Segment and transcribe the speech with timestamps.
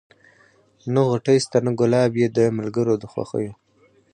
[0.93, 3.53] نه غوټۍ سته نه ګلاب یې دی ملګری د خوښیو